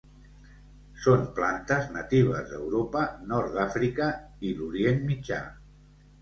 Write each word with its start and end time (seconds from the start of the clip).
Són 1.01 1.25
plantes 1.39 1.85
natives 1.97 2.47
d'Europa, 2.53 3.03
Nord 3.33 3.53
d'Àfrica 3.59 4.09
i 4.49 4.55
l'Orient 4.63 5.07
Mitjà. 5.13 5.41